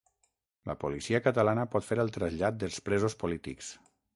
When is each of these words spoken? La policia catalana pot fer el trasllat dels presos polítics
La 0.69 0.75
policia 0.83 1.19
catalana 1.27 1.67
pot 1.75 1.87
fer 1.91 1.99
el 2.07 2.11
trasllat 2.17 2.59
dels 2.65 2.83
presos 2.89 3.21
polítics 3.25 3.71